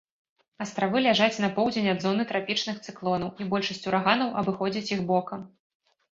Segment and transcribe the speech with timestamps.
[0.63, 5.45] Астравы ляжаць на поўдзень ад зоны трапічных цыклонаў, і большасць ураганаў абыходзяць іх бокам.